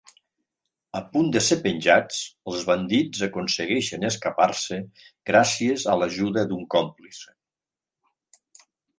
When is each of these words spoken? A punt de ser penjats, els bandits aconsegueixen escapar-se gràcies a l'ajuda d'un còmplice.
A 0.99 0.99
punt 1.15 1.25
de 1.33 1.41
ser 1.47 1.57
penjats, 1.65 2.21
els 2.51 2.63
bandits 2.69 3.21
aconsegueixen 3.27 4.05
escapar-se 4.09 4.79
gràcies 5.31 5.85
a 5.93 5.95
l'ajuda 6.03 6.47
d'un 6.53 6.65
còmplice. 6.77 7.37